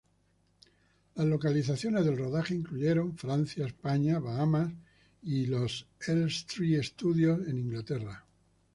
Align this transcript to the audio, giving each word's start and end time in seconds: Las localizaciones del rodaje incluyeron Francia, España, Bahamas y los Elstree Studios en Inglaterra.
Las 1.13 1.27
localizaciones 1.27 2.03
del 2.05 2.17
rodaje 2.17 2.55
incluyeron 2.55 3.15
Francia, 3.19 3.67
España, 3.67 4.17
Bahamas 4.17 4.73
y 5.21 5.45
los 5.45 5.85
Elstree 6.07 6.81
Studios 6.81 7.47
en 7.47 7.59
Inglaterra. 7.59 8.25